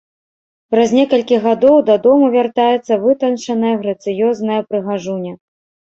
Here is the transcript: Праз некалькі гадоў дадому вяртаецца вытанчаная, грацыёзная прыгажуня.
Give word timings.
Праз 0.75 0.93
некалькі 0.99 1.35
гадоў 1.43 1.77
дадому 1.89 2.25
вяртаецца 2.37 2.93
вытанчаная, 3.07 3.75
грацыёзная 3.85 4.61
прыгажуня. 4.71 5.33